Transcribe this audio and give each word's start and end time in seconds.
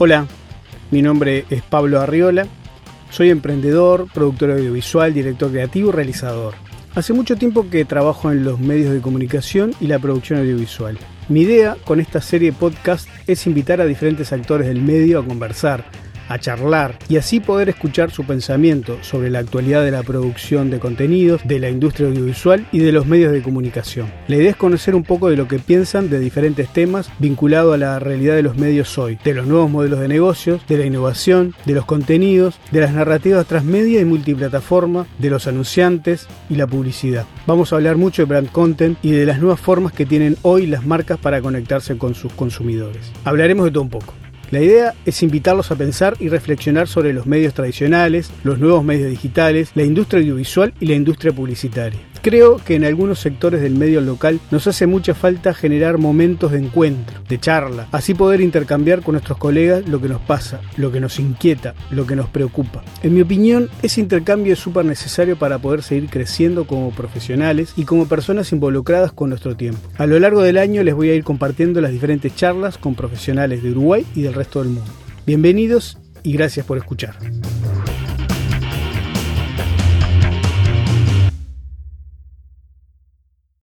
Hola, 0.00 0.28
mi 0.92 1.02
nombre 1.02 1.44
es 1.50 1.60
Pablo 1.62 2.00
Arriola, 2.00 2.46
soy 3.10 3.30
emprendedor, 3.30 4.06
productor 4.14 4.52
audiovisual, 4.52 5.12
director 5.12 5.50
creativo 5.50 5.88
y 5.88 5.92
realizador. 5.92 6.54
Hace 6.94 7.14
mucho 7.14 7.34
tiempo 7.34 7.68
que 7.68 7.84
trabajo 7.84 8.30
en 8.30 8.44
los 8.44 8.60
medios 8.60 8.92
de 8.92 9.00
comunicación 9.00 9.74
y 9.80 9.88
la 9.88 9.98
producción 9.98 10.38
audiovisual. 10.38 10.96
Mi 11.28 11.40
idea 11.40 11.76
con 11.84 11.98
esta 11.98 12.20
serie 12.20 12.52
de 12.52 12.56
podcast 12.56 13.08
es 13.26 13.44
invitar 13.48 13.80
a 13.80 13.86
diferentes 13.86 14.32
actores 14.32 14.68
del 14.68 14.82
medio 14.82 15.18
a 15.18 15.24
conversar, 15.24 15.86
a 16.28 16.38
charlar 16.38 16.98
y 17.08 17.16
así 17.16 17.40
poder 17.40 17.68
escuchar 17.68 18.10
su 18.10 18.24
pensamiento 18.24 18.98
sobre 19.02 19.30
la 19.30 19.40
actualidad 19.40 19.84
de 19.84 19.90
la 19.90 20.02
producción 20.02 20.70
de 20.70 20.78
contenidos, 20.78 21.40
de 21.44 21.58
la 21.58 21.70
industria 21.70 22.08
audiovisual 22.08 22.66
y 22.72 22.78
de 22.78 22.92
los 22.92 23.06
medios 23.06 23.32
de 23.32 23.42
comunicación. 23.42 24.12
La 24.28 24.36
idea 24.36 24.50
es 24.50 24.56
conocer 24.56 24.94
un 24.94 25.04
poco 25.04 25.28
de 25.28 25.36
lo 25.36 25.48
que 25.48 25.58
piensan 25.58 26.10
de 26.10 26.18
diferentes 26.18 26.68
temas 26.72 27.10
vinculados 27.18 27.74
a 27.74 27.78
la 27.78 27.98
realidad 27.98 28.36
de 28.36 28.42
los 28.42 28.56
medios 28.56 28.96
hoy, 28.98 29.18
de 29.24 29.34
los 29.34 29.46
nuevos 29.46 29.70
modelos 29.70 30.00
de 30.00 30.08
negocios, 30.08 30.60
de 30.68 30.78
la 30.78 30.86
innovación, 30.86 31.54
de 31.64 31.74
los 31.74 31.84
contenidos, 31.84 32.58
de 32.70 32.80
las 32.80 32.92
narrativas 32.92 33.46
transmedia 33.46 34.00
y 34.00 34.04
multiplataforma, 34.04 35.06
de 35.18 35.30
los 35.30 35.46
anunciantes 35.46 36.26
y 36.48 36.56
la 36.56 36.66
publicidad. 36.66 37.26
Vamos 37.46 37.72
a 37.72 37.76
hablar 37.76 37.96
mucho 37.96 38.22
de 38.22 38.26
brand 38.26 38.50
content 38.50 38.98
y 39.02 39.12
de 39.12 39.26
las 39.26 39.40
nuevas 39.40 39.60
formas 39.60 39.92
que 39.92 40.06
tienen 40.06 40.36
hoy 40.42 40.66
las 40.66 40.86
marcas 40.86 41.18
para 41.18 41.40
conectarse 41.40 41.96
con 41.96 42.14
sus 42.14 42.32
consumidores. 42.32 43.10
Hablaremos 43.24 43.66
de 43.66 43.70
todo 43.72 43.82
un 43.82 43.90
poco. 43.90 44.27
La 44.50 44.62
idea 44.62 44.94
es 45.04 45.22
invitarlos 45.22 45.70
a 45.70 45.76
pensar 45.76 46.16
y 46.20 46.30
reflexionar 46.30 46.88
sobre 46.88 47.12
los 47.12 47.26
medios 47.26 47.52
tradicionales, 47.52 48.30
los 48.44 48.58
nuevos 48.58 48.82
medios 48.82 49.10
digitales, 49.10 49.72
la 49.74 49.82
industria 49.82 50.20
audiovisual 50.20 50.72
y 50.80 50.86
la 50.86 50.94
industria 50.94 51.32
publicitaria. 51.32 52.00
Creo 52.22 52.56
que 52.56 52.74
en 52.74 52.84
algunos 52.84 53.20
sectores 53.20 53.60
del 53.60 53.74
medio 53.74 54.00
local 54.00 54.40
nos 54.50 54.66
hace 54.66 54.86
mucha 54.86 55.14
falta 55.14 55.54
generar 55.54 55.98
momentos 55.98 56.52
de 56.52 56.58
encuentro, 56.58 57.20
de 57.28 57.38
charla, 57.38 57.88
así 57.92 58.14
poder 58.14 58.40
intercambiar 58.40 59.02
con 59.02 59.12
nuestros 59.12 59.38
colegas 59.38 59.88
lo 59.88 60.00
que 60.00 60.08
nos 60.08 60.20
pasa, 60.22 60.60
lo 60.76 60.90
que 60.90 61.00
nos 61.00 61.18
inquieta, 61.20 61.74
lo 61.90 62.06
que 62.06 62.16
nos 62.16 62.28
preocupa. 62.28 62.82
En 63.02 63.14
mi 63.14 63.20
opinión, 63.20 63.70
ese 63.82 64.00
intercambio 64.00 64.54
es 64.54 64.58
súper 64.58 64.84
necesario 64.84 65.38
para 65.38 65.58
poder 65.58 65.82
seguir 65.82 66.08
creciendo 66.10 66.66
como 66.66 66.90
profesionales 66.90 67.72
y 67.76 67.84
como 67.84 68.08
personas 68.08 68.50
involucradas 68.52 69.12
con 69.12 69.28
nuestro 69.28 69.56
tiempo. 69.56 69.80
A 69.96 70.06
lo 70.06 70.18
largo 70.18 70.42
del 70.42 70.58
año 70.58 70.82
les 70.82 70.94
voy 70.94 71.10
a 71.10 71.14
ir 71.14 71.22
compartiendo 71.22 71.80
las 71.80 71.92
diferentes 71.92 72.34
charlas 72.34 72.78
con 72.78 72.94
profesionales 72.94 73.62
de 73.62 73.70
Uruguay 73.70 74.04
y 74.14 74.22
del 74.22 74.34
resto 74.38 74.60
del 74.60 74.70
mundo. 74.70 74.90
Bienvenidos 75.26 75.98
y 76.22 76.32
gracias 76.32 76.64
por 76.64 76.78
escuchar. 76.78 77.18